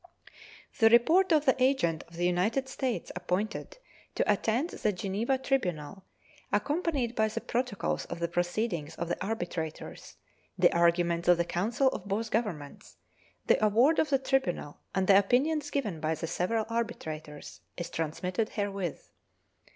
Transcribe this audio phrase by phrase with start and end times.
[0.79, 3.77] The report of the agent of the United States appointed
[4.15, 6.05] to attend the Geneva tribunal,
[6.51, 10.15] accompanied by the protocols of the proceedings of the arbitrators,
[10.57, 12.97] the arguments of the counsel of both Governments,
[13.45, 18.49] the award of the tribunal, and the opinions given by the several arbitrators, is transmitted
[18.49, 19.11] herewith.